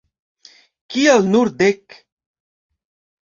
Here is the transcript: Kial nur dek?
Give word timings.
Kial 0.93 1.29
nur 1.35 1.51
dek? 1.59 1.85